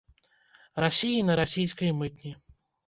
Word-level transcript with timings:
Расіі 0.85 1.21
на 1.31 1.37
расійскай 1.43 1.97
мытні. 2.01 2.39